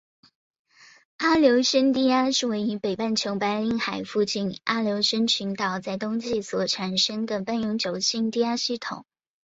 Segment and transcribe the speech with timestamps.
[1.17, 9.05] 阿留申低压是位于北半球白令海邻近阿留申群岛在冬季所产生的半永久性低压系统。